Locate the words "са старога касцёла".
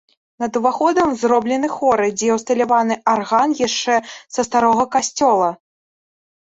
4.33-5.49